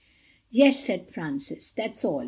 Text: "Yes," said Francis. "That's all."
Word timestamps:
"Yes," 0.49 0.83
said 0.83 1.11
Francis. 1.11 1.69
"That's 1.69 2.03
all." 2.03 2.19